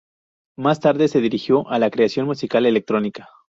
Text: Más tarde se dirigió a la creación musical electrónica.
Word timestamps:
Más 0.57 0.79
tarde 0.79 1.07
se 1.09 1.21
dirigió 1.21 1.69
a 1.69 1.77
la 1.77 1.91
creación 1.91 2.25
musical 2.25 2.65
electrónica. 2.65 3.29